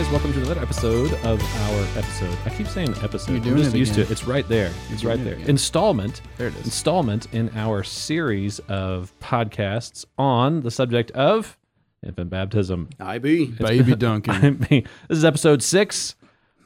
[0.00, 0.10] guys.
[0.10, 2.38] Welcome to another episode of our episode.
[2.46, 3.32] I keep saying episode.
[3.32, 4.10] You're doing I'm just it used to it.
[4.10, 4.72] It's right there.
[4.90, 5.34] It's doing right it there.
[5.34, 5.50] again.
[5.50, 6.22] Installment.
[6.38, 6.64] There it is.
[6.64, 11.58] Installment in our series of podcasts on the subject of
[12.02, 12.88] infant baptism.
[12.98, 13.46] I IB.
[13.46, 14.34] Baby Duncan.
[14.34, 16.14] I mean, this is episode six.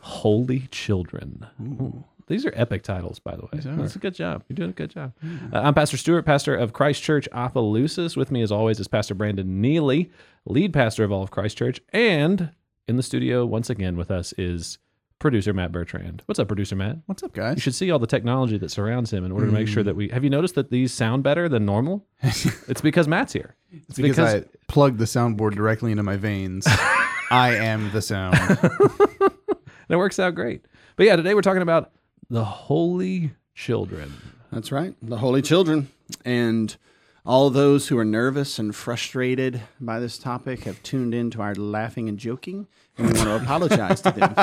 [0.00, 1.44] Holy children.
[1.60, 2.04] Ooh.
[2.28, 3.48] These are epic titles, by the way.
[3.54, 3.74] These are.
[3.74, 4.44] That's a good job.
[4.48, 5.12] You're doing a good job.
[5.52, 8.16] Uh, I'm Pastor Stewart, pastor of Christ Church Opelousas.
[8.16, 10.12] With me, as always, is Pastor Brandon Neely,
[10.46, 11.80] lead pastor of all of Christ Church.
[11.92, 12.50] And
[12.88, 14.78] in the studio, once again, with us is
[15.18, 16.22] producer Matt Bertrand.
[16.26, 16.98] What's up, producer Matt?
[17.06, 17.56] What's up, guys?
[17.56, 19.86] You should see all the technology that surrounds him in order to make sure mm.
[19.86, 20.08] that we.
[20.08, 22.06] Have you noticed that these sound better than normal?
[22.22, 23.56] it's because Matt's here.
[23.70, 26.66] It's because, I plugged the soundboard directly into my veins.
[27.30, 28.36] I am the sound.
[28.40, 30.64] and it works out great.
[30.96, 31.92] But yeah, today we're talking about
[32.28, 34.12] the holy children.
[34.52, 34.94] That's right.
[35.02, 35.88] The Holy Children.
[36.24, 36.76] And
[37.24, 41.54] all those who are nervous and frustrated by this topic have tuned in to our
[41.54, 42.66] laughing and joking.
[42.98, 44.34] And we want to apologize to them.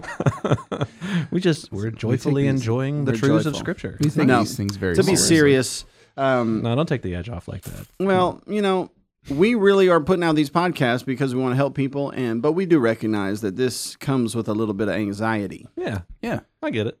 [1.32, 3.56] We just we're joyfully these- enjoying the we're truths of.
[3.56, 3.96] Scripture.
[4.00, 4.40] We take No.
[4.40, 5.36] these things very to be seriously.
[5.36, 5.84] serious,
[6.16, 7.86] um, No, don't take the edge off like that.
[7.98, 8.90] well, you know,
[9.28, 12.10] we really are putting out these podcasts because we want to help people.
[12.10, 15.68] And but we do recognize that this comes with a little bit of anxiety.
[15.76, 16.98] Yeah, Yeah, I get it.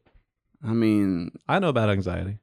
[0.62, 2.38] I mean, I know about anxiety.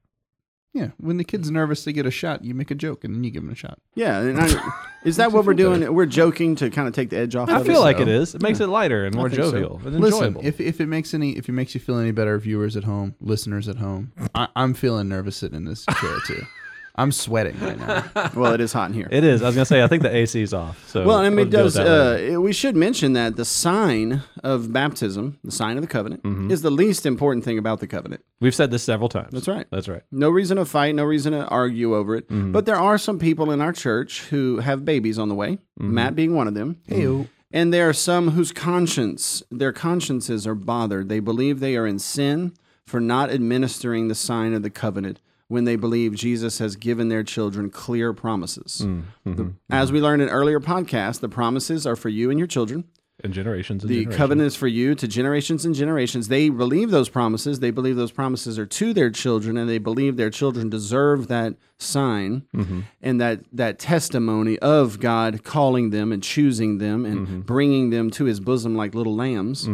[0.74, 0.90] Yeah.
[0.98, 3.32] When the kid's nervous to get a shot, you make a joke and then you
[3.32, 3.80] give him a shot.
[3.96, 4.20] yeah.
[4.20, 4.72] And I,
[5.06, 5.94] is that what we're doing?
[5.94, 7.50] We're joking to kind of take the edge off.
[7.50, 7.80] I of feel it?
[7.86, 8.04] like so.
[8.04, 8.36] it is.
[8.36, 9.52] It makes it lighter and more think so.
[9.52, 10.42] jovial and Listen, enjoyable.
[10.46, 13.16] if if it makes any if it makes you feel any better, viewers at home,
[13.20, 16.42] listeners at home, I, I'm feeling nervous sitting in this chair too.
[16.98, 18.32] I'm sweating right now.
[18.36, 19.08] Well, it is hot in here.
[19.12, 19.42] it is.
[19.42, 19.84] I was gonna say.
[19.84, 20.88] I think the AC's off.
[20.90, 21.78] So Well, I mean, we'll it does.
[21.78, 26.24] Uh, it- we should mention that the sign of baptism, the sign of the covenant,
[26.24, 26.52] Mm-hmm.
[26.52, 28.24] is the least important thing about the covenant.
[28.40, 29.32] We've said this several times.
[29.32, 29.68] That's right.
[29.72, 30.02] That's right.
[30.12, 32.28] No reason to fight, no reason to argue over it.
[32.30, 32.52] Mm-hmm.
[32.52, 35.94] But there are some people in our church who have babies on the way, Mm-hmm.
[35.94, 36.78] Matt being one of them.
[36.88, 41.08] Hey, And there are some whose conscience, their consciences are bothered.
[41.10, 42.54] They believe they are in sin
[42.86, 47.24] for not administering the sign of the covenant when they believe Jesus has given their
[47.24, 48.82] children clear promises.
[48.84, 49.34] Mm-hmm.
[49.36, 52.84] The- as we learned in earlier podcasts, the promises are for you and your children.
[53.24, 53.82] And generations.
[53.84, 54.16] And The generations.
[54.18, 56.28] covenant is for you to generations and generations.
[56.28, 57.60] They believe those promises.
[57.62, 61.56] They believe those promises are to their children, and they believe their children deserve that
[61.80, 62.82] sign Mm-hmm.
[63.02, 67.40] and that that testimony of God calling them and choosing them and Mm-hmm.
[67.42, 69.68] bringing them to His bosom like little lambs.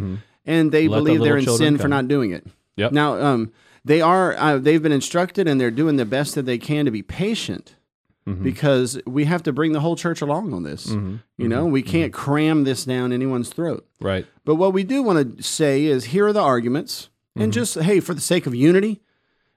[0.45, 2.45] And they Let the believe they're in sin for not doing it.
[2.77, 2.91] Yep.
[2.93, 3.51] Now, um,
[3.85, 4.35] they are.
[4.37, 7.75] Uh, they've been instructed, and they're doing the best that they can to be patient.
[8.27, 8.41] Mm-hmm.
[8.41, 10.87] Because we have to bring the whole church along on this.
[10.87, 13.85] You know, we can't cram this down anyone's throat.
[13.99, 14.25] Right.
[14.45, 17.99] But what we do want to say is here are the arguments, and just hey,
[17.99, 19.01] for the sake of unity,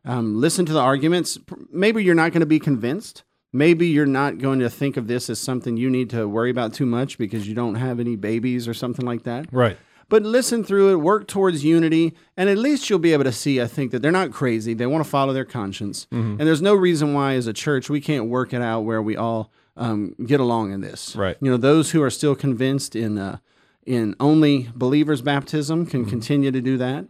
[0.05, 1.39] um, listen to the arguments.
[1.71, 3.23] Maybe you're not going to be convinced.
[3.53, 6.75] Maybe you're not going to think of this as something you need to worry about
[6.75, 9.47] too much because you don't have any babies or something like that.
[9.53, 9.79] Right.
[10.09, 13.61] But listen through it, work towards unity, and at least you'll be able to see,
[13.61, 14.73] I think, that they're not crazy.
[14.73, 16.07] They want to follow their conscience.
[16.13, 19.17] And there's no reason why, as a church, we can't work it out where we
[19.17, 21.17] all um, get along in this.
[21.17, 21.37] Right.
[21.41, 23.39] You know, those who are still convinced in, uh,
[23.85, 27.07] in only believers' baptism can continue to do that.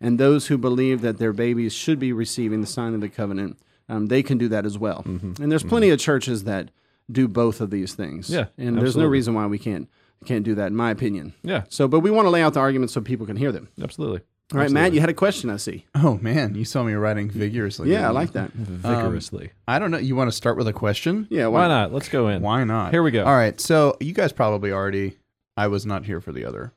[0.00, 3.58] And those who believe that their babies should be receiving the sign of the covenant,
[3.88, 5.02] um, they can do that as well.
[5.04, 6.70] And there's plenty of churches that
[7.10, 8.30] do both of these things.
[8.30, 9.88] Yeah, And there's no reason why we can't
[10.24, 11.34] can't do that, in my opinion.
[11.42, 11.64] Yeah.
[11.68, 13.68] So, but we want to lay out the arguments so people can hear them.
[13.80, 14.22] Absolutely.
[14.52, 15.84] All right, Matt, you had a question, I see.
[15.96, 17.90] oh man, you saw me writing vigorously.
[17.90, 18.52] Yeah, I like that.
[18.54, 19.50] Vigorously.
[19.66, 19.98] I don't know.
[19.98, 21.26] You want to start with a question?
[21.30, 21.92] Yeah, Why why, not?
[21.92, 22.42] Let's go in.
[22.42, 22.92] Why not?
[22.92, 23.24] Here we go.
[23.24, 23.60] All right.
[23.60, 25.16] So you guys probably already.
[25.56, 26.72] I was not here for the other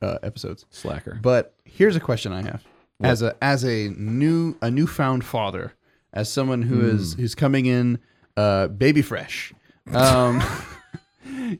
[0.00, 1.18] uh, episodes, Slacker.
[1.20, 2.64] but here's a question I have
[3.02, 5.74] as a as a new a newfound father,
[6.14, 7.98] as someone who is who's coming in
[8.38, 9.52] uh, baby fresh.
[9.92, 10.42] Um,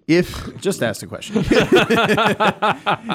[0.07, 1.45] if Just ask the question.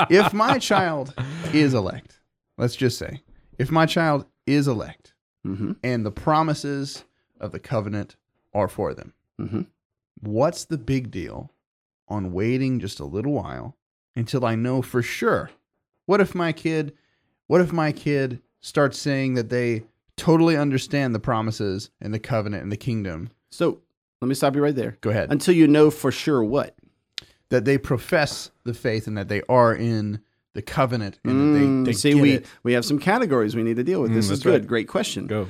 [0.09, 1.13] if my child
[1.53, 2.19] is elect,
[2.57, 3.21] let's just say,
[3.57, 5.13] if my child is elect,
[5.43, 7.03] hmm and the promises
[7.39, 8.15] of the covenant
[8.53, 9.61] are for them, hmm
[10.21, 11.51] what's the big deal
[12.07, 13.75] on waiting just a little while
[14.15, 15.51] until I know for sure?
[16.05, 16.93] What if my kid,
[17.47, 19.83] what if my kid starts saying that they
[20.15, 23.29] totally understand the promises and the covenant and the kingdom?
[23.51, 23.81] So
[24.21, 24.97] let me stop you right there.
[25.01, 25.31] Go ahead.
[25.31, 26.75] Until you know for sure what.
[27.49, 30.19] That they profess the faith and that they are in
[30.53, 32.45] the covenant and that Mm, they, they see, we it.
[32.63, 34.13] we have some categories we need to deal with.
[34.13, 34.51] this is good.
[34.61, 34.67] right.
[34.67, 35.27] Great question.
[35.27, 35.47] Go.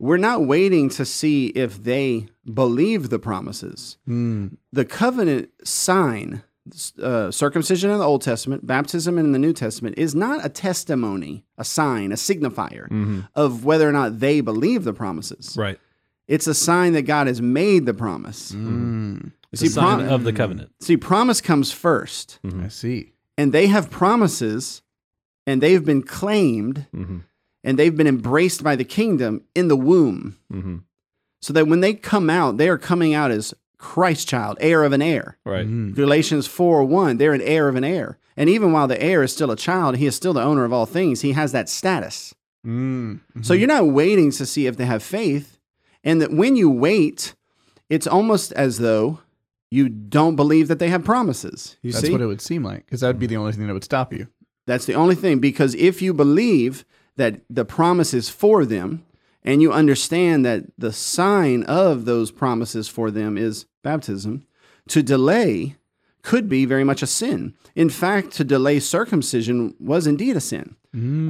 [0.00, 3.96] We're not waiting to see if they believe the promises.
[4.06, 6.42] Mm, The covenant sign,
[7.02, 11.44] uh, circumcision in the Old Testament, baptism in the New Testament, is not a testimony,
[11.56, 13.20] a sign, a signifier Mm-hmm.
[13.34, 15.56] of whether or not they believe the promises.
[15.58, 15.78] Right.
[16.28, 18.52] It's a sign that God has made the promise.
[18.52, 20.70] Mm, It's a sign of the covenant.
[20.80, 23.12] see, promise comes first, I see.
[23.38, 24.82] and they have promises,
[25.46, 27.18] and they've been claimed, Mm-hmm.
[27.64, 30.36] and they've been embraced by the kingdom in the womb.
[30.52, 30.76] Mm-hmm.
[31.40, 34.92] So that when they come out, they are coming out as Christ child, heir of
[34.92, 35.38] an heir.
[35.46, 35.64] Right.
[35.66, 35.94] Mm.
[35.94, 38.18] Galatians 4 1, they're an heir of an heir.
[38.36, 40.72] And even while the heir is still a child, he is still the owner of
[40.72, 41.20] all things.
[41.20, 42.34] He has that status.
[42.66, 43.20] Mm.
[43.42, 45.57] So you're not waiting to see if they have faith.
[46.04, 47.34] And that when you wait,
[47.88, 49.20] it's almost as though
[49.70, 51.76] you don't believe that they have promises.
[51.82, 52.12] You That's see?
[52.12, 54.12] what it would seem like, because that would be the only thing that would stop
[54.12, 54.28] you.
[54.66, 55.38] That's the only thing.
[55.38, 56.84] Because if you believe
[57.16, 59.04] that the promise is for them,
[59.42, 64.44] and you understand that the sign of those promises for them is baptism,
[64.88, 65.76] to delay
[66.22, 67.54] could be very much a sin.
[67.74, 70.76] In fact, to delay circumcision was indeed a sin.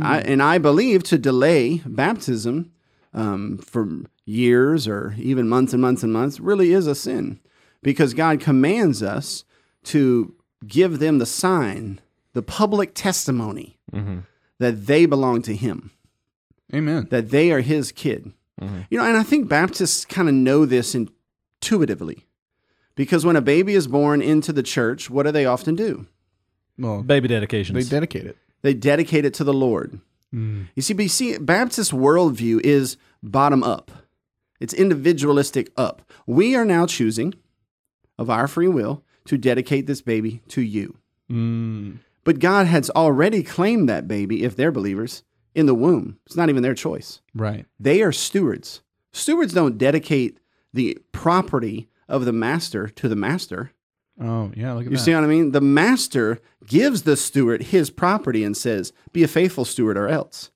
[0.03, 2.73] I, and I believe to delay baptism
[3.13, 3.89] um, for
[4.29, 7.41] years or even months and months and months really is a sin
[7.83, 9.45] because God commands us
[9.85, 10.35] to
[10.67, 12.01] give them the sign,
[12.35, 14.19] the public testimony Mm-hmm.
[14.59, 15.93] that they belong to Him,
[16.75, 17.07] Amen.
[17.11, 18.33] that they are His kid.
[18.91, 22.27] You know, and I think Baptists kind of know this intuitively
[22.97, 26.07] because when a baby is born into the church, what do they often do?
[26.79, 27.77] Well, Baby dedications.
[27.89, 28.37] they dedicate it.
[28.63, 30.01] They dedicate it to the Lord.
[30.33, 33.91] You see, but you see, Baptist worldview is bottom up.
[34.61, 36.03] It's individualistic up.
[36.27, 37.35] We are now choosing
[38.19, 40.97] of our free will to dedicate this baby to you.
[41.31, 41.99] Mm.
[42.25, 45.23] But God has already claimed that baby, if they're believers,
[45.55, 46.19] in the womb.
[46.27, 47.21] It's not even their choice.
[47.35, 47.67] Right.
[47.79, 48.83] They are stewards.
[49.13, 50.39] Stewards don't dedicate
[50.73, 53.73] the property of the master to the master.
[54.21, 54.73] Oh, yeah.
[54.73, 55.03] Look at You that.
[55.03, 55.53] see what I mean?
[55.53, 60.51] The master gives the steward his property and says, "Be a faithful steward, or else."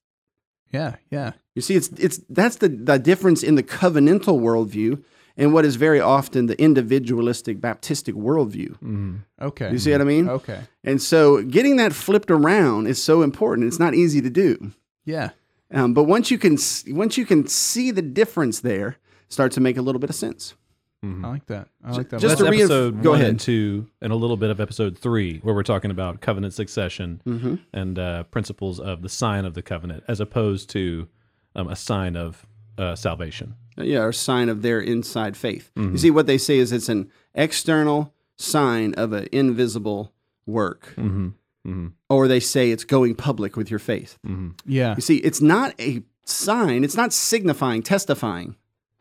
[0.70, 0.96] yeah.
[1.10, 1.32] Yeah.
[1.54, 5.02] You see, it's it's that's the, the difference in the covenantal worldview
[5.36, 8.70] and what is very often the individualistic Baptistic worldview.
[8.72, 9.16] Mm-hmm.
[9.40, 9.70] Okay.
[9.72, 10.28] You see what I mean?
[10.28, 10.60] Okay.
[10.84, 13.66] And so, getting that flipped around is so important.
[13.66, 14.72] It's not easy to do,
[15.04, 15.30] Yeah.
[15.72, 16.56] um, but once you can
[16.88, 18.96] once you can see the difference there,
[19.28, 20.54] start to make a little bit of sense.
[21.04, 21.66] I like that.
[21.84, 22.20] I like that.
[22.20, 23.30] Just That's to reinf- episode go one ahead.
[23.30, 27.20] and two, and a little bit of episode three, where we're talking about covenant succession
[27.26, 27.54] Mm-hmm.
[27.72, 31.08] and uh, principles of the sign of the covenant, as opposed to
[31.54, 32.46] um, a sign of
[32.78, 33.54] uh, salvation.
[33.76, 35.70] Yeah, or sign of their inside faith.
[35.76, 35.92] Mm-hmm.
[35.92, 40.12] You see, what they say is it's an external sign of an invisible
[40.46, 41.28] work, Mm-hmm.
[41.66, 41.86] Mm-hmm.
[42.10, 44.18] or they say it's going public with your faith.
[44.26, 44.50] Mm-hmm.
[44.66, 44.94] yeah.
[44.96, 48.56] You see, it's not a sign, it's not signifying, testifying.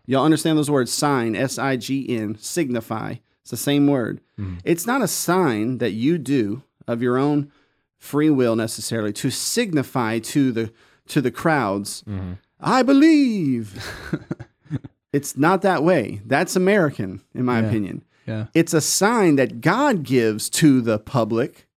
[0.05, 3.15] Y'all understand those words sign, S I G N, signify.
[3.41, 4.21] It's the same word.
[4.39, 4.59] Mhm.
[4.63, 7.51] It's not a sign that you do of your own
[7.97, 10.71] free will necessarily to signify to the
[11.11, 12.33] to the crowds, Mm-hmm.
[12.59, 13.65] I believe.
[15.13, 16.21] it's not that way.
[16.25, 17.67] That's American, in my Yeah.
[17.67, 18.03] opinion.
[18.27, 18.45] Yeah.
[18.53, 21.67] It's a sign that God gives to the public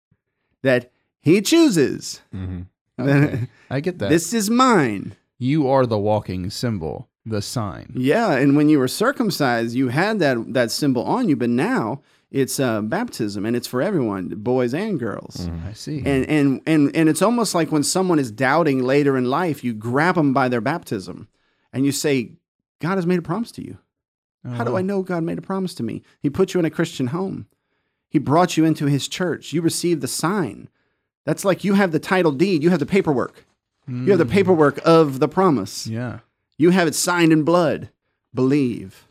[0.62, 0.90] that
[1.20, 2.20] He chooses.
[2.34, 2.62] Mm-hmm.
[2.96, 3.48] Okay.
[3.70, 4.08] I get that.
[4.08, 5.16] This is mine.
[5.38, 7.90] you are the walking symbol, the sign.
[7.96, 12.02] Yeah, and when you were circumcised, you had that that symbol on you, but now
[12.34, 15.48] it's uh, baptism, and it's for everyone, boys and girls.
[15.68, 15.98] I see.
[16.04, 19.72] And, and and and it's almost like when someone is doubting later in life, you
[19.72, 21.28] grab them by their baptism,
[21.72, 22.32] and you say,
[22.80, 23.78] "God has made a promise to you."
[24.46, 26.02] How do I know God made a promise to me?
[26.20, 27.46] He put you in a Christian home.
[28.10, 29.54] He brought you into His church.
[29.54, 30.68] You received the sign.
[31.24, 32.62] That's like you have the title deed.
[32.62, 33.46] You have the paperwork.
[33.86, 35.86] You have the paperwork of the promise.
[35.86, 36.20] Yeah.
[36.58, 37.90] You have it signed in blood.
[38.34, 39.06] Believe.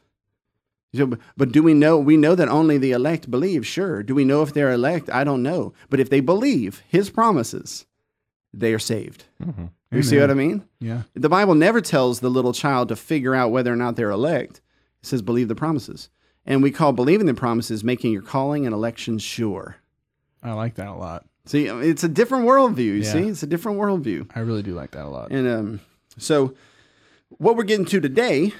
[0.95, 1.97] So, but do we know?
[1.97, 3.65] We know that only the elect believe.
[3.65, 4.03] Sure.
[4.03, 5.09] Do we know if they're elect?
[5.09, 5.73] I don't know.
[5.89, 7.85] But if they believe His promises,
[8.53, 9.25] they are saved.
[9.41, 9.65] Mm-hmm.
[9.91, 10.63] You see what I mean?
[10.79, 11.03] Yeah.
[11.13, 14.61] The Bible never tells the little child to figure out whether or not they're elect.
[15.01, 16.09] It says believe the promises.
[16.45, 19.77] And we call believing the promises making your calling and election sure.
[20.41, 21.25] I like that a lot.
[21.45, 22.77] See, it's a different worldview.
[22.77, 23.11] You Yeah.
[23.11, 24.29] see, it's a different worldview.
[24.35, 25.31] I really do like that a lot.
[25.31, 25.79] And um,
[26.17, 26.53] so,
[27.29, 28.53] what we're getting to today,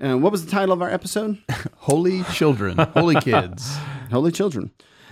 [0.00, 1.38] uh, what was the title of our episode?
[1.76, 3.76] Holy children, holy kids.
[4.10, 4.70] Holy Children.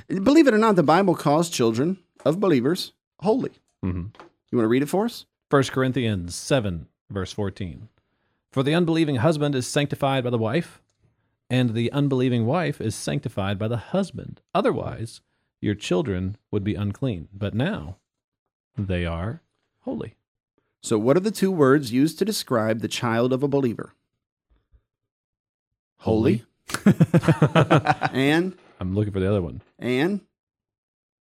[0.09, 3.51] Believe it or not, the Bible calls children of believers holy.
[3.85, 4.07] Mm-hmm.
[4.51, 5.27] You want to read it for us?
[5.51, 7.89] 1 Corinthians 7, verse 14.
[8.51, 10.81] For the unbelieving husband is sanctified by the wife,
[11.51, 14.41] and the unbelieving wife is sanctified by the husband.
[14.55, 15.21] Otherwise,
[15.61, 17.97] your children would be unclean, but now
[18.77, 19.43] they are
[19.81, 20.15] holy.
[20.83, 23.93] So, what are the two words used to describe the child of a believer?
[25.99, 26.45] Holy
[28.13, 29.63] and I'm looking for the other one.
[29.79, 30.21] and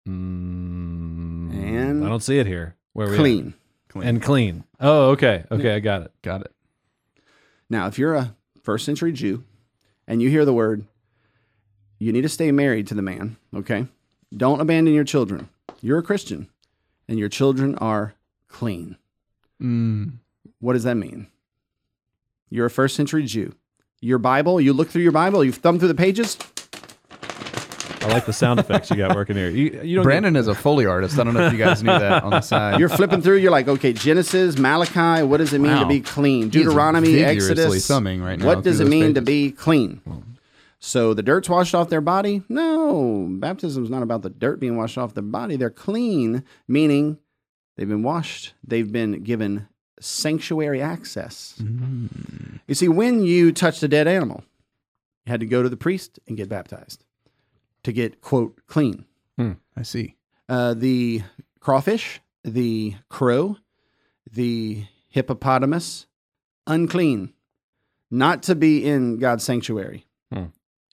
[0.08, 2.76] Mm, And- I don't see it here.
[2.94, 3.20] Where are we at?
[3.20, 3.54] clean.
[3.90, 4.08] Clean.
[4.08, 4.64] And clean.
[4.80, 5.44] Oh, okay.
[5.52, 6.12] Okay, I got it.
[6.22, 6.54] Got it.
[7.70, 9.44] Now, if you're a first century Jew,
[10.08, 10.86] and you hear the word,
[12.00, 13.88] you need to stay married to the man, okay?
[14.36, 15.50] Don't abandon your children.
[15.82, 16.48] You're a Christian,
[17.10, 18.14] and your children are
[18.48, 18.98] clean.
[19.62, 20.14] Mm.
[20.60, 21.28] What does that mean?
[22.50, 23.54] You're a first century Jew.
[24.00, 26.38] Your Bible, you look through your Bible, you thumb through the pages.
[28.08, 29.50] I like the sound effects you got working here.
[29.50, 31.20] You, you don't Brandon is a Foley artist.
[31.20, 32.80] I don't know if you guys knew that on the side.
[32.80, 36.50] You're flipping through, you're like, okay, Genesis, Malachi, what does it mean to be clean?
[36.50, 37.86] Deuteronomy, Exodus.
[37.88, 40.02] thumbing right now what does it those mean to be clean?
[40.80, 42.44] So the dirt's washed off their body?
[42.48, 43.28] No.
[43.30, 45.56] Baptism's not about the dirt being washed off their body.
[45.56, 47.18] They're clean, meaning
[47.76, 49.68] they've been washed, they've been given
[50.00, 51.56] sanctuary access.
[51.62, 52.60] Mm.
[52.68, 54.44] You see, when you touched a dead animal,
[55.26, 57.04] you had to go to the priest and get baptized
[57.84, 59.06] to get, quote, clean.
[59.40, 60.16] I see.
[60.50, 61.22] Uh, the
[61.60, 63.58] crawfish, the crow,
[64.32, 66.08] the hippopotamus,
[66.66, 67.34] unclean,
[68.10, 70.06] not to be in God's sanctuary.
[70.34, 70.46] Hmm.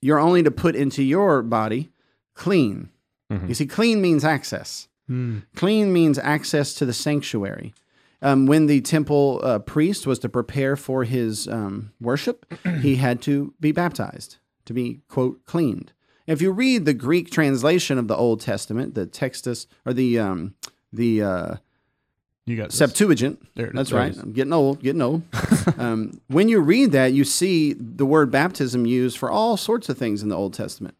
[0.02, 1.90] You're only to put into your body
[2.34, 2.90] clean.
[3.32, 3.48] Mhm.
[3.48, 4.88] You see, clean means access.
[5.08, 5.44] Mm.
[5.56, 7.72] Clean means access to the sanctuary.
[8.24, 12.46] Um, when the temple uh, priest was to prepare for his um, worship,
[12.80, 15.92] he had to be baptized to be, quote, cleaned.
[16.26, 20.54] If you read the Greek translation of the Old Testament, the Textus or the um,
[20.90, 21.54] the uh,
[22.46, 22.78] You got this.
[22.78, 24.16] Septuagint, There that's There right.
[24.16, 25.22] I'm getting old, getting old.
[25.78, 29.98] um, when you read that, you see the word baptism used for all sorts of
[29.98, 30.96] things in the Old Testament,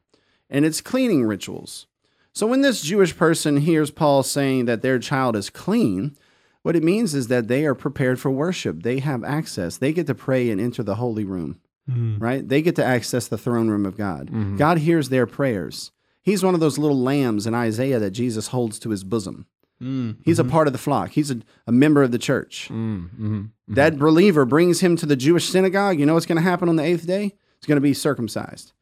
[0.51, 1.87] and it's cleaning rituals.
[2.35, 6.17] So when this Jewish person hears Paul saying that their child is clean,
[6.65, 8.83] what it means is that they are prepared for worship.
[8.83, 9.77] They have access.
[9.77, 12.21] They get to pray and enter the holy room, Mm.
[12.21, 12.49] right?
[12.49, 14.31] They get to access the throne room of God.
[14.59, 15.93] God hears their prayers.
[16.23, 19.45] He's one of those little lambs in Isaiah that Jesus holds to his bosom.
[19.83, 20.17] Mm.
[20.25, 21.11] He's a part of the flock.
[21.11, 22.69] He's a, a member of the church.
[22.73, 23.51] Mm, mhm.
[23.69, 25.99] That believer brings him to the Jewish synagogue.
[26.01, 27.35] You know what's going to happen on the eighth day?
[27.61, 28.73] He's going to be circumcised.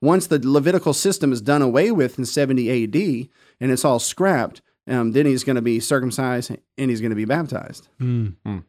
[0.00, 3.28] Once the Levitical system is done away with in 70 AD
[3.60, 7.16] and it's all scrapped, um, then he's going to be circumcised and he's going to
[7.16, 7.88] be baptized.
[8.00, 8.34] Mm.
[8.44, 8.64] Mhm.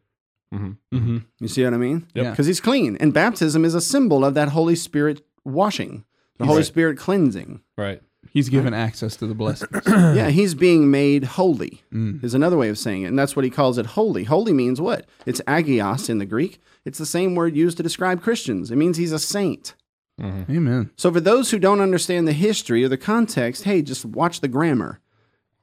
[0.93, 1.17] Mm-hmm.
[1.39, 2.07] You see what I mean?
[2.13, 2.31] Yep.
[2.33, 2.95] Because he's clean.
[2.97, 6.05] And baptism is a symbol of that Holy Spirit washing,
[6.37, 6.65] the Holy Right.
[6.65, 7.61] Spirit cleansing.
[7.75, 8.01] Right.
[8.31, 9.71] He's given access to the blessings.
[9.87, 12.23] yeah, he's being made holy, Mm.
[12.23, 13.07] is another way of saying it.
[13.07, 14.23] And that's what he calls it holy.
[14.25, 15.05] Holy means what?
[15.25, 16.59] It's agios in the Greek.
[16.85, 18.69] It's the same word used to describe Christians.
[18.71, 19.73] It means he's a saint.
[20.21, 20.91] Amen.
[20.95, 24.47] So, for those who don't understand the history or the context, hey, just watch the
[24.47, 24.99] grammar.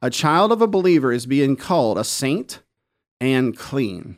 [0.01, 2.61] A child of a believer is being called a saint
[3.19, 4.17] and clean.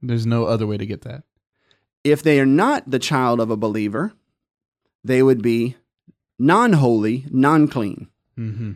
[0.00, 1.24] There's no other way to get that.
[2.04, 4.12] If they are not the child of a believer,
[5.02, 5.76] they would be
[6.38, 8.08] non holy, non clean.
[8.38, 8.72] Mm-hmm.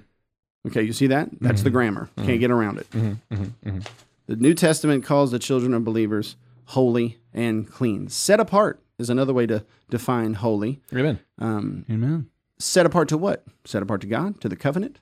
[0.68, 1.28] Okay, you see that?
[1.40, 2.08] That's the grammar.
[2.16, 2.90] Can't get around it.
[2.90, 3.18] Mhm.
[3.30, 3.52] Mhm.
[3.64, 3.86] Mhm.
[4.26, 8.08] The New Testament calls the children of believers holy and clean.
[8.08, 10.80] Set apart is another way to define holy.
[10.92, 11.20] Amen.
[11.38, 12.28] Um, Amen.
[12.58, 13.46] set apart to what?
[13.64, 15.00] Set apart to God, to the covenant,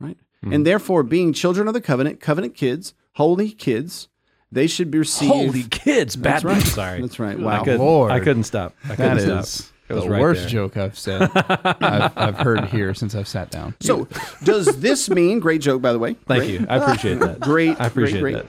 [0.00, 0.16] right?
[0.52, 4.08] And therefore, being children of the covenant, covenant kids, holy kids,
[4.52, 5.32] they should be received.
[5.32, 6.62] Holy kids, That's right.
[6.62, 7.00] Sorry.
[7.00, 7.38] That's right.
[7.38, 7.64] I, Wow.
[7.64, 8.12] couldn't, Lord.
[8.12, 8.74] I couldn't stop.
[8.84, 9.42] I couldn't That stop.
[9.44, 10.50] is It was the right worst there.
[10.50, 11.22] joke I've said.
[11.34, 13.74] I've, I've heard here since I've sat down.
[13.80, 14.06] So,
[14.44, 15.40] does this mean?
[15.40, 16.14] Great joke, by the way.
[16.26, 16.60] Thank Great.
[16.60, 16.66] you.
[16.68, 17.40] I appreciate that.
[17.40, 17.80] Great.
[17.80, 18.46] I appreciate great, that.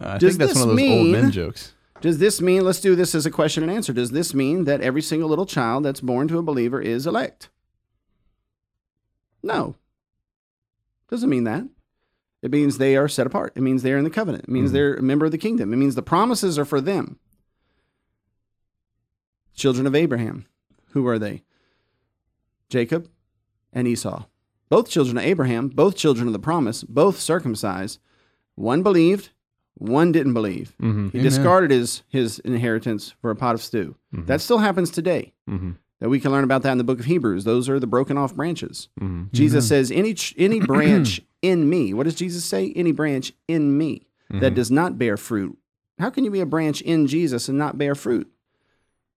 [0.00, 1.72] Uh, I Does think that's one of those old men jokes.
[2.00, 2.64] Does this mean?
[2.64, 3.92] Let's do this as a question and answer.
[3.92, 7.48] Does this mean that every single little child that's born to a believer is elect?
[9.42, 9.74] No.
[11.10, 11.64] Doesn't mean that.
[12.42, 13.52] It means they are set apart.
[13.56, 14.44] It means they're in the covenant.
[14.44, 15.72] It means they're a member of the kingdom.
[15.72, 17.18] It means the promises are for them.
[19.54, 20.46] Children of Abraham.
[20.90, 21.42] Who are they?
[22.68, 23.08] Jacob
[23.72, 24.24] and Esau.
[24.68, 27.98] Both children of Abraham, both children of the promise, both circumcised.
[28.56, 29.30] One believed,
[29.74, 30.74] one didn't believe.
[30.82, 31.08] Mm-hmm.
[31.08, 31.30] He Amen.
[31.30, 33.96] discarded his, his inheritance for a pot of stew.
[34.12, 35.32] That still happens today.
[35.48, 35.72] Mm-hmm.
[36.00, 37.44] That we can learn about that in the book of Hebrews.
[37.44, 38.88] Those are the broken off branches.
[39.00, 39.24] Mm-hmm.
[39.32, 42.72] Jesus says, "Any any branch in me." What does Jesus say?
[42.74, 45.56] Any branch in me that does not bear fruit.
[45.98, 48.28] How can you be a branch in Jesus and not bear fruit?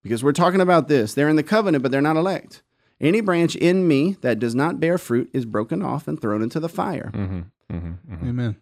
[0.04, 1.14] Because we're talking about this.
[1.14, 2.62] They're in the covenant, but they're not elect.
[3.02, 6.60] Any branch in me that does not bear fruit is broken off and thrown into
[6.60, 7.12] the fire.
[7.14, 7.76] Mm-hmm.
[7.76, 8.30] Mm-hmm.
[8.30, 8.56] Amen.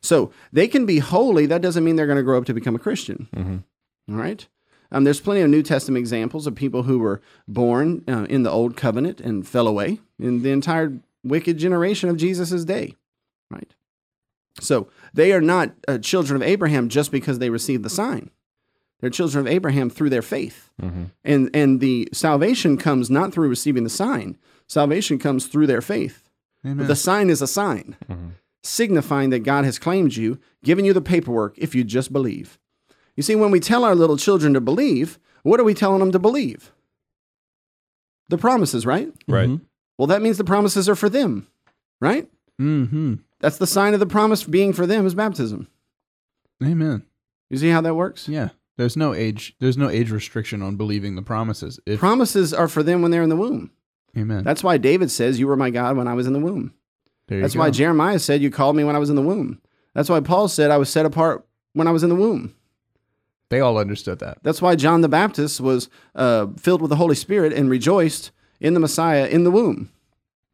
[0.00, 1.46] So they can be holy.
[1.46, 3.28] That doesn't mean they're going to grow up to become a Christian.
[3.34, 4.14] Mm-hmm.
[4.14, 4.46] All right.
[4.92, 8.50] Um, there's plenty of New Testament examples of people who were born uh, in the
[8.50, 12.96] old covenant and fell away in the entire wicked generation of Jesus' day.
[13.50, 13.74] Right.
[14.60, 18.30] So they are not uh, children of Abraham just because they received the sign.
[19.00, 20.70] They're children of Abraham through their faith.
[20.82, 21.04] Mm-hmm.
[21.24, 26.28] And, and the salvation comes not through receiving the sign, salvation comes through their faith.
[26.66, 26.86] Amen.
[26.86, 28.32] The sign is a sign, Mhm.
[28.62, 32.58] signifying that God has claimed you, given you the paperwork if you just believe.
[33.20, 36.10] You see, when we tell our little children to believe, what are we telling them
[36.12, 36.72] to believe?
[38.30, 39.12] The promises, right?
[39.28, 39.60] Right.
[39.98, 41.46] Well, that means the promises are for them,
[42.00, 42.26] right?
[42.58, 43.16] Mm-hmm.
[43.40, 45.68] That's the sign of the promise being for them is baptism.
[46.64, 47.04] Amen.
[47.50, 48.26] You see how that works?
[48.26, 48.48] Yeah.
[48.78, 49.54] There's no age.
[49.60, 51.78] There's no age restriction on believing the promises.
[51.84, 53.70] If, Promises are for them when they're in the womb.
[54.16, 54.44] amen.
[54.44, 56.72] That's why David says, You were my God when I was in the womb.
[57.28, 57.60] there you That's go.
[57.60, 59.60] why Jeremiah said, You called me when I was in the womb.
[59.92, 62.54] That's why Paul said, I was set apart when I was in the womb.
[63.50, 64.38] They all understood that.
[64.42, 68.30] That's why John the Baptist was uh, filled with the Holy Spirit and rejoiced
[68.60, 69.90] in the Messiah in the womb.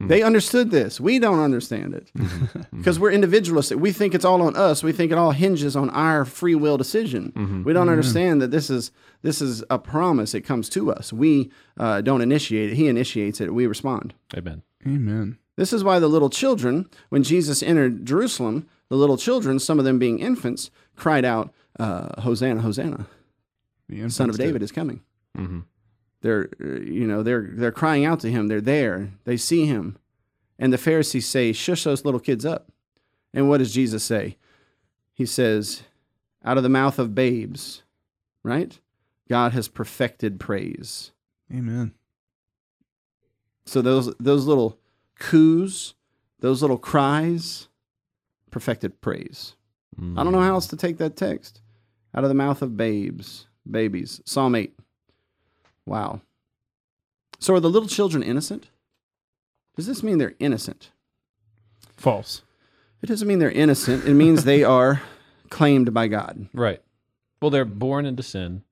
[0.00, 0.08] Hmm.
[0.08, 1.00] They understood this.
[1.00, 2.78] We don't understand it hmm.
[2.78, 3.78] because we're individualistic.
[3.78, 4.82] We think it's all on us.
[4.82, 7.32] We think it all hinges on our free will decision.
[7.34, 7.62] Hmm.
[7.64, 8.90] We don't understand that this is
[9.22, 10.34] this is a promise.
[10.34, 11.12] It comes to us.
[11.12, 12.76] We uh, don't initiate it.
[12.76, 13.52] He initiates it.
[13.52, 14.14] We respond.
[14.34, 14.62] Amen.
[14.86, 15.38] Amen.
[15.56, 19.84] This is why the little children, when Jesus entered Jerusalem, the little children, some of
[19.84, 23.06] them being infants, cried out, uh, "Hosanna, Hosanna!
[24.08, 24.36] Son of.
[24.38, 25.00] David is coming."
[25.34, 25.60] hmm
[26.22, 28.48] They're, you know, they're they're crying out to him.
[28.48, 29.10] They're there.
[29.24, 29.96] They see him,
[30.58, 32.72] and the Pharisees say, "Shush those little kids up."
[33.34, 34.36] And what does Jesus say?
[35.12, 35.82] He says,
[36.44, 37.82] "Out of the mouth of babes,
[38.42, 38.78] right?
[39.28, 41.12] God has perfected praise."
[41.54, 41.92] Amen.
[43.66, 44.78] So those those little
[45.18, 45.94] coos,
[46.40, 47.68] those little cries,
[48.50, 49.54] perfected praise.
[49.98, 51.62] I don't know how else to take that text.
[52.16, 54.20] Out of the mouth of babes, babies.
[54.24, 54.74] Psalm 8.
[55.84, 56.22] Wow.
[57.38, 58.68] So are the little children innocent?
[59.76, 60.90] Does this mean they're innocent?
[61.96, 62.42] False.
[63.02, 64.04] It doesn't mean they're innocent.
[64.06, 65.02] It means they are
[65.50, 66.48] claimed by God.
[66.54, 66.80] Right.
[67.42, 68.62] Well, they're born into sin.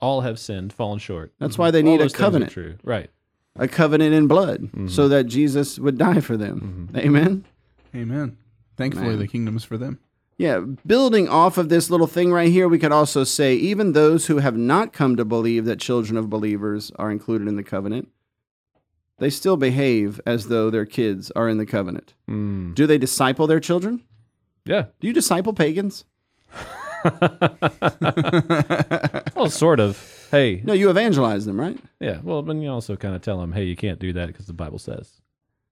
[0.00, 1.32] All have sinned, fallen short.
[1.40, 2.76] That's why they All need a those things are covenant, True.
[2.84, 3.10] Right.
[3.56, 4.86] a covenant in blood, Mm-hmm.
[4.86, 6.88] so that Jesus would die for them.
[6.96, 7.44] Amen.
[7.96, 8.36] Amen.
[8.76, 9.18] Thankfully, Man.
[9.18, 9.98] the kingdom is for them.
[10.38, 14.26] Yeah, building off of this little thing right here, we could also say even those
[14.26, 18.08] who have not come to believe that children of believers are included in the covenant,
[19.18, 22.14] they still behave as though their kids are in the covenant.
[22.30, 22.74] Mm.
[22.76, 24.04] Do they disciple their children?
[24.64, 24.86] Yeah.
[25.00, 26.04] Do you disciple pagans?
[29.38, 30.26] Well, sort of.
[30.32, 30.62] Hey.
[30.64, 31.78] No, you evangelize them, right?
[32.00, 32.18] Yeah.
[32.24, 34.52] Well, but you also kind of tell them, hey, you can't do that because the
[34.52, 35.12] Bible says.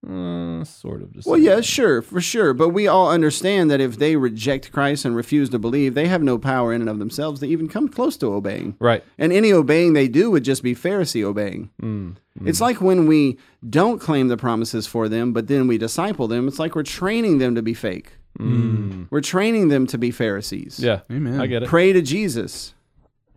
[0.09, 1.11] Uh, sort of.
[1.27, 2.55] Well, yeah, sure, for sure.
[2.55, 6.23] But we all understand that if they reject Christ and refuse to believe, they have
[6.23, 8.77] no power in and of themselves to even come close to obeying.
[8.79, 9.03] Right.
[9.19, 11.71] And any obeying they do would just be Pharisee obeying.
[11.83, 12.16] Mm.
[12.45, 13.38] It's like when we
[13.69, 16.47] don't claim the promises for them, but then we disciple them.
[16.47, 18.12] It's like we're training them to be fake.
[18.38, 19.09] Mm.
[19.11, 20.79] We're training them to be Pharisees.
[20.79, 21.01] Yeah.
[21.11, 21.40] Amen.
[21.40, 21.69] I get it.
[21.69, 22.75] Pray to Jesus,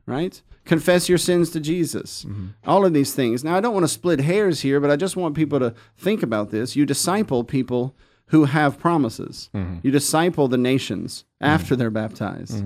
[0.06, 0.40] right?
[0.70, 2.26] Confess your sins to Jesus.
[2.26, 2.48] Mm-hmm.
[2.66, 3.44] All of these things.
[3.44, 6.22] Now, I don't want to split hairs here, but I just want people to think
[6.22, 6.76] about this.
[6.76, 7.96] You disciple people
[8.28, 9.50] who have promises.
[9.56, 9.78] Mm-hmm.
[9.82, 11.52] You disciple the nations mm-hmm.
[11.52, 12.64] after they're baptized,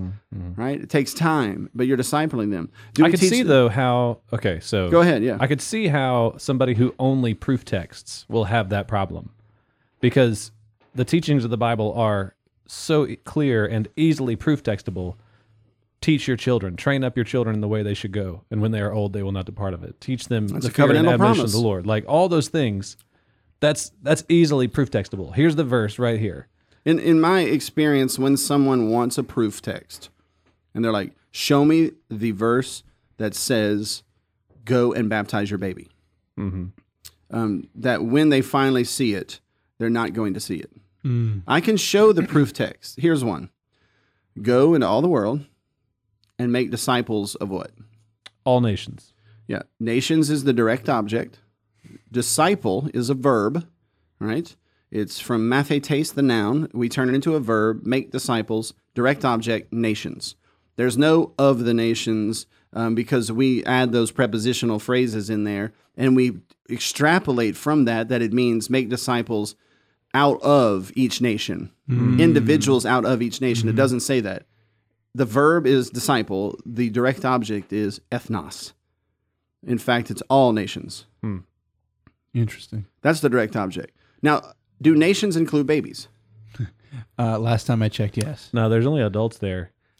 [0.58, 0.82] right?
[0.82, 2.70] It takes time, but you're discipling them.
[2.94, 4.20] Do I could see them- though how.
[4.34, 5.38] Okay, so Go ahead, yeah.
[5.40, 9.32] I could see how somebody who only proof texts will have that problem,
[10.02, 10.52] because
[10.94, 12.36] the teachings of the Bible are
[12.68, 15.16] so clear and easily proof textable.
[16.04, 18.72] Teach your children, train up your children in the way they should go, and when
[18.72, 20.02] they are old, they will not depart of it.
[20.02, 21.54] Teach them That's the a fear and covenantal admonition promise.
[21.56, 21.88] of the Lord.
[21.88, 22.98] Like all those things,
[23.62, 25.34] that's that's easily proof textable.
[25.34, 26.50] Here's the verse right here.
[26.84, 30.10] In in my experience, when someone wants a proof text,
[30.76, 32.84] and they're like, "Show me the verse
[33.16, 34.04] that says,
[34.66, 35.88] go and baptize your baby,"
[37.32, 39.40] um, that when they finally see it,
[39.78, 40.70] they're not going to see it.
[41.48, 43.00] I can show the proof text.
[43.00, 43.52] Here's one:
[44.42, 45.46] Go into all the world
[46.44, 47.72] and make disciples of what?
[48.44, 49.14] All nations.
[49.48, 51.40] Yeah, nations is the direct object.
[52.12, 53.66] Disciple is a verb,
[54.20, 54.56] right?
[54.92, 56.70] It's from mathetes, the noun.
[56.74, 60.36] We turn it into a verb, make disciples, direct object, nations.
[60.76, 66.16] There's no of the nations um, because we add those prepositional phrases in there and
[66.16, 69.56] we extrapolate from that that it means make disciples
[70.14, 71.72] out of each nation,
[72.20, 73.68] individuals out of each nation.
[73.68, 74.46] It doesn't say that.
[75.16, 78.74] The verb is disciple, the direct object is ethnos.
[79.66, 81.06] In fact, it's all nations.
[82.34, 82.86] Interesting.
[83.02, 83.96] That's the direct object.
[84.22, 84.42] Now,
[84.82, 86.08] do nations include babies?
[87.18, 88.50] Uh, last time I checked, yes.
[88.54, 89.72] No, there's only adults there.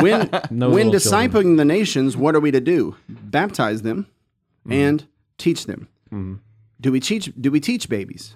[0.00, 1.30] When No when little children.
[1.30, 2.96] discipling the nations, what are we to do?
[3.08, 4.06] Baptize them
[4.62, 4.72] Mm-hmm.
[4.72, 5.06] and
[5.38, 5.88] teach them.
[6.80, 8.34] Do we teach do we teach babies?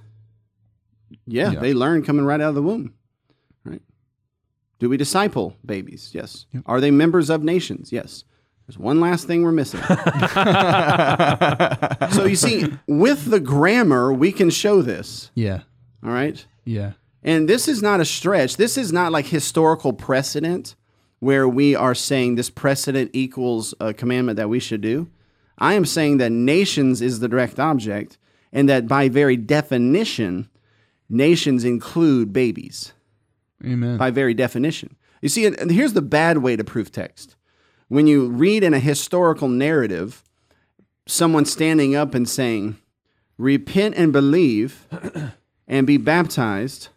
[1.26, 1.60] Yeah, Yeah.
[1.60, 2.94] they learn coming right out of the womb.
[3.64, 3.82] Right?
[4.80, 6.10] Do we disciple babies?
[6.12, 6.46] Yes.
[6.66, 7.92] Are they members of nations?
[7.92, 8.24] Yes.
[8.66, 9.80] There's one last thing we're missing.
[12.12, 15.30] so you see, with the grammar, we can show this.
[15.34, 15.60] Yeah.
[16.02, 16.44] All right.
[16.64, 16.92] Yeah.
[17.22, 18.56] And this is not a stretch.
[18.56, 20.76] This is not like historical precedent
[21.18, 25.10] where we are saying this precedent equals a commandment that we should do.
[25.58, 28.16] I am saying that nations is the direct object,
[28.52, 30.48] and that by very definition,
[31.10, 32.94] nations include babies.
[33.64, 33.96] Amen.
[33.96, 34.96] By very definition.
[35.20, 37.36] You see, and here's the bad way to prove text.
[37.88, 40.22] When you read in a historical narrative,
[41.06, 42.78] someone standing up and saying,
[43.36, 44.86] repent and believe
[45.68, 46.88] and be baptized,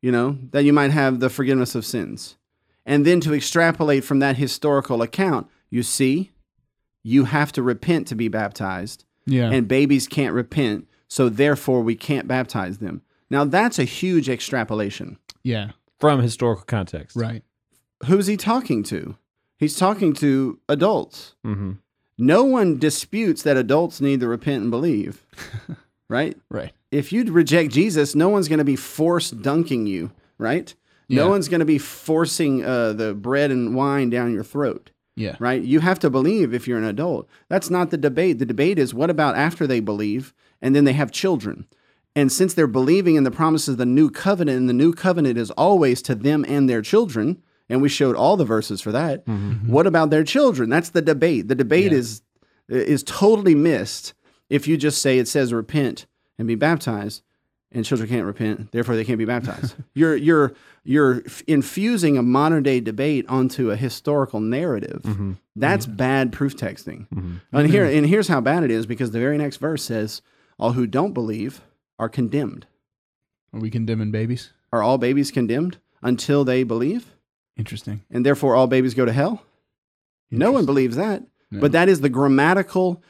[0.00, 2.36] you know, that you might have the forgiveness of sins.
[2.84, 6.32] And then to extrapolate from that historical account, you see,
[7.02, 9.50] you have to repent to be baptized, yeah.
[9.50, 13.02] and babies can't repent, so therefore we can't baptize them.
[13.30, 15.18] Now that's a huge extrapolation.
[15.42, 15.70] yeah.
[16.02, 17.16] From historical context.
[17.16, 17.42] Right.
[18.06, 19.16] Who's he talking to?
[19.56, 21.36] He's talking to adults.
[21.46, 21.72] Mm-hmm.
[22.18, 25.24] No one disputes that adults need to repent and believe,
[26.08, 26.36] right?
[26.50, 26.72] Right.
[26.90, 30.74] If you reject Jesus, no one's going to be force dunking you, right?
[31.08, 35.36] No one's going to be forcing uh, the bread and wine down your throat, Yeah.
[35.38, 35.62] right?
[35.62, 37.28] You have to believe if you're an adult.
[37.48, 38.38] That's not the debate.
[38.40, 41.66] The debate is what about after they believe and then they have children?
[42.14, 45.38] And since they're believing in the promises of the new covenant, and the new covenant
[45.38, 49.24] is always to them and their children, and we showed all the verses for that.
[49.24, 49.50] Mm-hmm.
[49.52, 49.72] Mm-hmm.
[49.72, 50.68] What about their children?
[50.68, 51.48] That's the debate.
[51.48, 51.98] The debate Yeah.
[51.98, 52.22] is
[52.68, 54.14] is totally missed
[54.48, 56.06] if you just say it says repent
[56.38, 57.22] and be baptized,
[57.70, 59.74] and children can't repent, therefore they can't be baptized.
[59.94, 60.52] you're you're
[60.84, 65.00] you're f- infusing a modern day debate onto a historical narrative.
[65.04, 65.32] Mm-hmm.
[65.56, 67.06] That's bad proof texting.
[67.52, 70.20] And here and here's how bad it is because the very next verse says,
[70.58, 71.62] "All who don't believe
[72.02, 72.66] are condemned."
[73.52, 74.50] Are we condemning babies?
[74.72, 77.14] Are all babies condemned until they believe?
[77.56, 78.00] Interesting.
[78.10, 79.44] and therefore all babies go to hell?
[80.30, 81.22] No one believes that.
[81.50, 81.60] No.
[81.60, 83.02] But that is the grammatical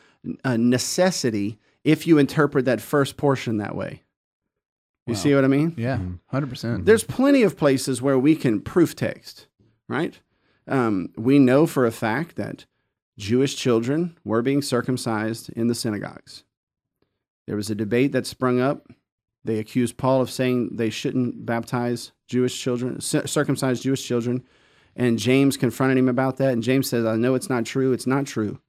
[0.45, 4.03] uh, necessity if you interpret that first portion that way.
[5.07, 5.21] You Wow.
[5.21, 5.75] see what I mean?
[5.77, 5.99] Yeah.
[5.99, 6.19] Mhm.
[6.33, 6.85] 100%.
[6.87, 9.47] There's plenty of places where we can proof text,
[9.89, 10.19] right?
[10.67, 12.67] Um, we know for a fact that
[13.17, 16.43] Jewish children were being circumcised in the synagogues.
[17.47, 18.87] There was a debate that sprung up.
[19.45, 24.45] They accused Paul of saying they shouldn't baptize Jewish children, cir- circumcise Jewish children.
[24.95, 26.53] And James confronted him about that.
[26.53, 27.93] And James says, I know it's not true.
[27.93, 28.61] It's not true.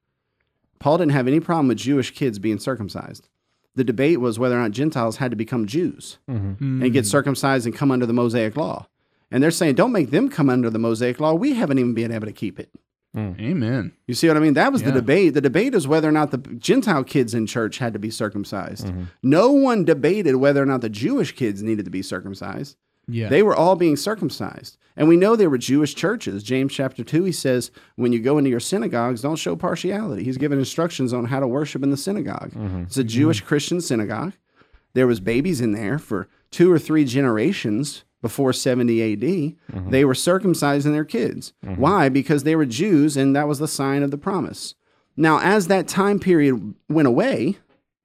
[0.80, 3.28] Paul didn't have any problem with Jewish kids being circumcised.
[3.76, 6.82] The debate was whether or not Gentiles had to become Jews Mm-hmm.
[6.82, 8.86] and get circumcised and come under the Mosaic law.
[9.30, 11.34] And they're saying, don't make them come under the Mosaic law.
[11.34, 12.70] We haven't even been able to keep it.
[13.16, 13.92] Amen.
[14.06, 14.54] You see what I mean?
[14.54, 15.34] That was the debate.
[15.34, 18.86] The debate is whether or not the Gentile kids in church had to be circumcised.
[18.86, 19.04] Mm-hmm.
[19.22, 22.76] No one debated whether or not the Jewish kids needed to be circumcised.
[23.06, 23.28] Yeah.
[23.28, 24.78] They were all being circumcised.
[24.96, 26.42] And we know they were Jewish churches.
[26.42, 30.24] James chapter 2, he says, when you go into your synagogues, don't show partiality.
[30.24, 32.52] He's given instructions on how to worship in the synagogue.
[32.86, 34.32] It's a Jewish Christian synagogue.
[34.94, 39.20] There was babies in there for two or three generations before 70 AD.
[39.20, 39.90] Mm-hmm.
[39.90, 41.52] They were circumcising their kids.
[41.62, 41.78] Mm-hmm.
[41.78, 42.08] Why?
[42.08, 44.74] Because they were Jews and that was the sign of the promise.
[45.14, 47.58] Now, as that time period went away,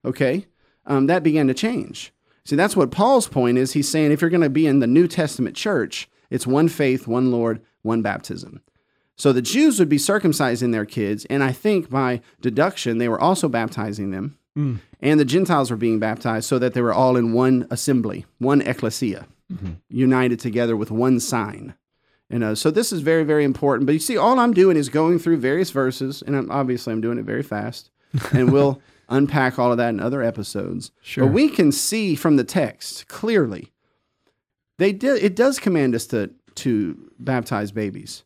[0.04, 0.44] okay,
[0.84, 2.12] um, that began to change.
[2.44, 3.72] See, that's what Paul's point is.
[3.72, 7.06] He's saying if you're going to be in the New Testament church, it's one faith,
[7.06, 8.60] one Lord, one baptism.
[9.16, 13.20] So the Jews would be circumcising their kids, and I think by deduction, they were
[13.20, 14.38] also baptizing them.
[14.56, 14.80] Mm.
[15.00, 18.60] And the Gentiles were being baptized so that they were all in one assembly, one
[18.60, 19.26] ecclesia,
[19.88, 21.74] united together with one sign.
[22.28, 23.86] And uh, so this is very, very important.
[23.86, 27.00] But you see, all I'm doing is going through various verses, and I'm, obviously I'm
[27.00, 27.90] doing it very fast,
[28.32, 30.92] and we'll unpack all of that in other episodes.
[31.02, 31.26] Sure.
[31.26, 33.72] But we can see from the text clearly
[34.78, 35.22] they did.
[35.22, 38.24] It does command us to to baptize babies.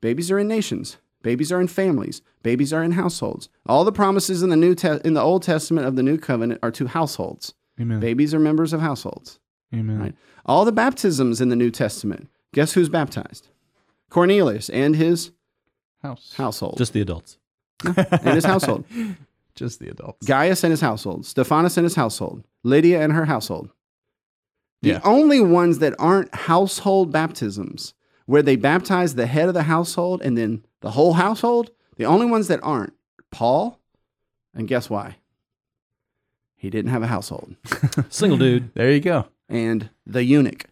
[0.00, 0.98] Babies are in nations.
[1.22, 2.22] Babies are in families.
[2.42, 3.48] Babies are in households.
[3.66, 6.60] All the promises in the new te- in the Old Testament of the New Covenant
[6.62, 7.54] are to households.
[7.80, 7.98] Amen.
[7.98, 9.40] Babies are members of households.
[9.74, 9.98] Amen.
[9.98, 10.14] Right.
[10.46, 12.28] All the baptisms in the New Testament.
[12.54, 13.48] Guess who's baptized?
[14.10, 15.32] Cornelius and his
[16.02, 16.32] House.
[16.36, 16.78] household.
[16.78, 17.38] Just the adults.
[17.84, 18.84] and his household.
[19.54, 20.24] Just the adults.
[20.26, 21.26] Gaius and his household.
[21.26, 22.44] Stephanus and his household.
[22.62, 23.70] Lydia and her household.
[24.82, 25.00] The Yeah.
[25.04, 27.92] only ones that aren't household baptisms,
[28.26, 32.26] where they baptize the head of the household and then the whole household, the only
[32.26, 32.92] ones that aren't
[33.32, 33.80] Paul.
[34.54, 35.16] And guess why?
[36.56, 37.56] He didn't have a household.
[38.08, 38.70] Single dude.
[38.74, 39.26] There you go.
[39.48, 40.64] And the eunuch.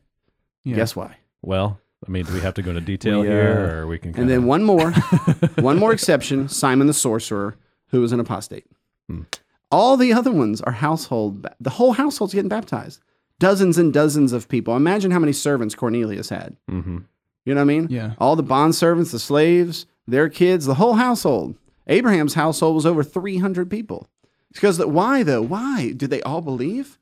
[0.65, 0.77] Yeah.
[0.77, 1.17] Guess why?
[1.43, 3.99] Well, I mean, do we have to go into detail We, uh, here, or we
[3.99, 4.15] can?
[4.17, 4.91] And then one more,
[5.61, 7.57] one more exception Simon the sorcerer,
[7.89, 8.67] who was an apostate.
[9.09, 9.23] Hmm.
[9.71, 13.01] All the other ones are household, the whole household's getting baptized.
[13.39, 14.77] Dozens and dozens of people.
[14.77, 16.57] Imagine how many servants Cornelius had.
[16.71, 17.05] Mhm.
[17.45, 17.87] You know what I mean?
[17.91, 18.15] Yeah.
[18.19, 21.55] All the bond servants, the slaves, their kids, the whole household.
[21.87, 24.09] Abraham's household was over 300 people.
[24.53, 25.43] Because the, why though?
[25.43, 26.99] Why did they all believe?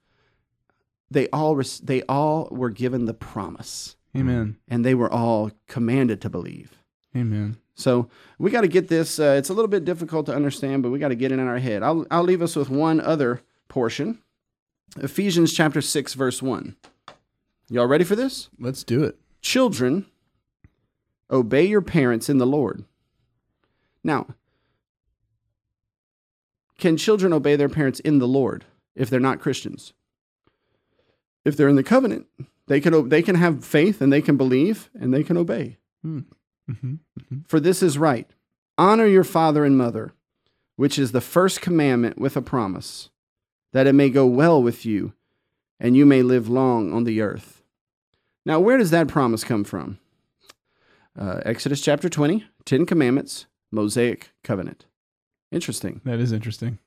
[1.10, 4.56] They all res- they all were given the promise Amen.
[4.68, 6.78] and they were all commanded to believe.
[7.16, 7.58] Amen.
[7.74, 9.18] So we got to get this.
[9.18, 11.46] Uh, it's a little bit difficult to understand, but we got to get it in
[11.46, 11.82] our head.
[11.82, 14.20] I'll, I'll leave us with one other portion
[14.96, 16.76] Ephesians chapter 6, verse 1.
[17.68, 18.48] Y'all ready for this?
[18.58, 19.18] Let's do it.
[19.40, 20.06] Children,
[21.30, 22.84] obey your parents in the Lord.
[24.04, 24.26] Now,
[26.78, 28.64] can children obey their parents in the Lord
[28.94, 29.92] if they're not Christians?
[31.44, 32.26] If they're in the covenant,
[32.66, 35.78] they can they can have faith and they can believe and they can obey.
[36.04, 36.22] Mm-hmm.
[37.46, 38.28] For this is right.
[38.78, 40.14] Honor your father and mother,
[40.76, 43.10] which is the first commandment with a promise,
[43.72, 45.12] that it may go well with you
[45.78, 47.62] and you may live long on the earth.
[48.46, 49.98] Now, where does that promise come from?
[51.18, 54.86] Uh, Exodus chapter 20, 10 commandments, Mosaic covenant.
[55.52, 56.00] Interesting.
[56.04, 56.78] That is interesting.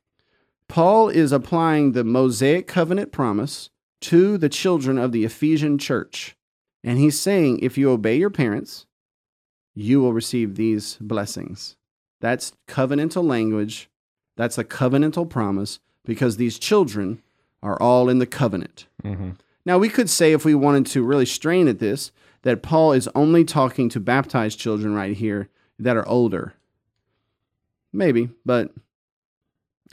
[0.67, 3.69] Paul is applying the Mosaic covenant promise
[4.01, 6.35] to the children of the Ephesian church.
[6.83, 8.85] And he's saying, if you obey your parents,
[9.73, 11.75] you will receive these blessings.
[12.19, 13.89] That's covenantal language.
[14.35, 17.21] That's a covenantal promise because these children
[17.61, 18.87] are all in the covenant.
[19.03, 19.31] Mm-hmm.
[19.65, 22.11] Now, we could say, if we wanted to really strain at this,
[22.43, 26.53] that Paul is only talking to baptized children right here that are older.
[27.91, 28.71] Maybe, but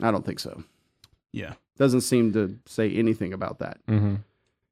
[0.01, 0.63] I don't think so.
[1.31, 1.55] Yeah.
[1.77, 3.77] Doesn't seem to say anything about that.
[3.87, 4.15] Mm-hmm.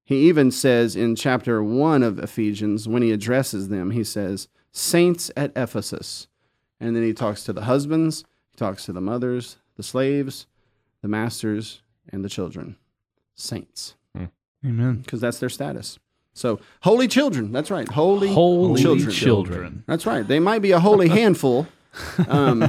[0.06, 5.32] He even says in chapter 1 of Ephesians, when he addresses them, he says, Saints
[5.38, 6.28] at Ephesus.
[6.80, 10.48] And then he talks to the husbands, he talks to the mothers, the slaves,
[11.02, 12.76] the masters, and the children.
[13.36, 13.96] Saints,
[14.66, 14.98] Amen.
[14.98, 16.00] because that's their status.
[16.34, 17.52] So, holy children.
[17.52, 17.88] That's right.
[17.88, 19.12] Holy, Holy children.
[19.12, 19.84] children.
[19.88, 20.28] That's right.
[20.28, 21.68] They might be a holy handful,
[22.28, 22.60] um,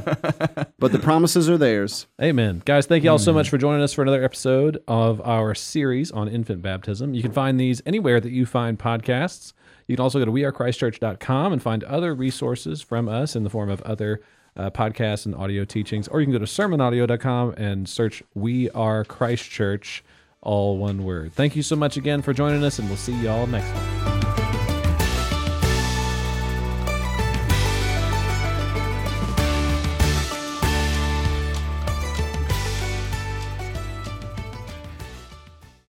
[0.79, 2.07] but the promises are theirs.
[2.21, 2.63] Amen.
[2.65, 6.11] Guys, thank you all so much for joining us for another episode of our series
[6.11, 7.15] on infant baptism.
[7.15, 9.53] You can find these anywhere that you find podcasts.
[9.87, 13.71] You can also go to wearechristchurch.com and find other resources from us in the form
[13.71, 14.21] of other
[14.57, 16.09] uh, podcasts and audio teachings.
[16.09, 20.05] Or you can go to sermonaudio.com and search We Are Christ Church,
[20.41, 21.33] all one word.
[21.33, 24.34] Thank you so much again for joining us, and we'll see y'all next time.